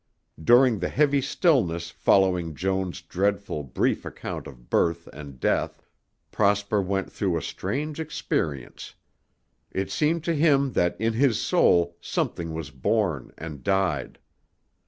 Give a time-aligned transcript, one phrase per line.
[0.43, 5.83] During the heavy stillness following Joan's dreadful, brief account of birth and death,
[6.31, 8.95] Prosper went through a strange experience.
[9.71, 14.17] It seemed to him that in his soul something was born and died.